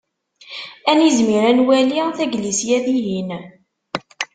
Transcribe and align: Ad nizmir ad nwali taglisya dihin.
Ad 0.89 0.95
nizmir 0.97 1.43
ad 1.49 1.55
nwali 1.57 1.99
taglisya 2.17 2.77
dihin. 2.85 3.29